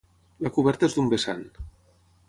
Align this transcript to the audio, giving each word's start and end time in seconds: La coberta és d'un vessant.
La 0.45 0.51
coberta 0.55 0.89
és 0.89 0.97
d'un 0.97 1.13
vessant. 1.13 1.47